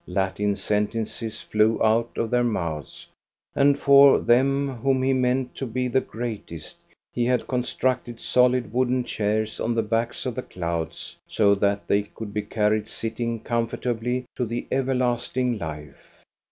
Latin 0.07 0.55
sentences 0.55 1.41
flew 1.41 1.79
out 1.83 2.17
of 2.17 2.31
their 2.31 2.43
mouths; 2.43 3.05
and 3.53 3.77
for 3.77 4.17
them 4.17 4.67
whom 4.77 5.03
he 5.03 5.13
meant 5.13 5.53
to 5.57 5.67
be 5.67 5.87
the 5.87 6.01
greatest, 6.01 6.79
he 7.13 7.23
had 7.25 7.47
constructed 7.47 8.19
solid 8.19 8.73
wooden 8.73 9.03
chairs 9.03 9.59
on 9.59 9.75
the 9.75 9.83
backs 9.83 10.25
of 10.25 10.33
the 10.33 10.41
clouds, 10.41 11.17
so 11.27 11.53
that 11.53 11.87
they 11.87 12.01
could 12.01 12.33
be 12.33 12.41
carried 12.41 12.87
sitting 12.87 13.39
comfortably 13.41 14.25
to 14.35 14.43
the 14.43 14.65
everlasting 14.71 15.59
life. 15.59 16.23